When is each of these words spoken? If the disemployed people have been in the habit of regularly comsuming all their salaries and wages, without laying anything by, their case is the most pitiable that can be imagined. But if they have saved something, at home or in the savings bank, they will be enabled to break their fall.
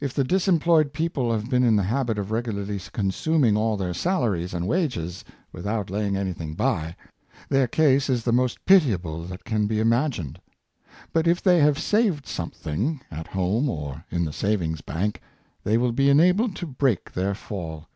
If 0.00 0.14
the 0.14 0.24
disemployed 0.24 0.94
people 0.94 1.30
have 1.30 1.50
been 1.50 1.62
in 1.62 1.76
the 1.76 1.82
habit 1.82 2.16
of 2.16 2.30
regularly 2.30 2.78
comsuming 2.90 3.54
all 3.54 3.76
their 3.76 3.92
salaries 3.92 4.54
and 4.54 4.66
wages, 4.66 5.26
without 5.52 5.90
laying 5.90 6.16
anything 6.16 6.54
by, 6.54 6.96
their 7.50 7.66
case 7.66 8.08
is 8.08 8.24
the 8.24 8.32
most 8.32 8.64
pitiable 8.64 9.24
that 9.24 9.44
can 9.44 9.66
be 9.66 9.78
imagined. 9.78 10.40
But 11.12 11.26
if 11.26 11.42
they 11.42 11.60
have 11.60 11.78
saved 11.78 12.26
something, 12.26 13.02
at 13.10 13.26
home 13.26 13.68
or 13.68 14.06
in 14.10 14.24
the 14.24 14.32
savings 14.32 14.80
bank, 14.80 15.20
they 15.64 15.76
will 15.76 15.92
be 15.92 16.08
enabled 16.08 16.56
to 16.56 16.66
break 16.66 17.12
their 17.12 17.34
fall. 17.34 17.90